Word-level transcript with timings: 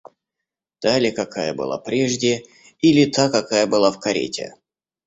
Та 0.79 0.99
ли, 0.99 1.11
какая 1.11 1.53
была 1.53 1.77
прежде, 1.77 2.41
или 2.79 3.05
та, 3.05 3.29
какая 3.29 3.67
была 3.67 3.91
в 3.91 3.99
карете? 3.99 4.55